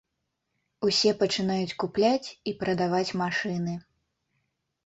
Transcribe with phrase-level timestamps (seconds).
[0.89, 3.73] Усе пачынаюць купляць і прадаваць машыны.